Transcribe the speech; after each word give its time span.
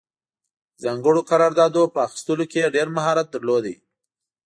د 0.77 0.77
ځانګړو 0.83 1.21
قراردادونو 1.31 1.91
په 1.93 1.99
اخیستلو 2.07 2.45
کې 2.51 2.59
یې 2.63 2.73
ډېر 2.75 2.87
مهارت 2.97 3.27
درلود. 3.35 3.65